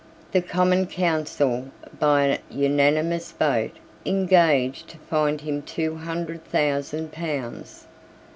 [0.31, 1.69] The Common Council,
[1.99, 7.85] by an unanimous vote, engaged to find him two hundred thousand pounds.